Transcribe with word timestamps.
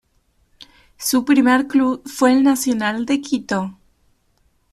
Su 0.97 1.25
primer 1.25 1.67
club 1.67 2.01
fue 2.09 2.31
El 2.33 2.41
Nacional 2.43 3.05
de 3.05 3.21
Quito. 3.21 3.77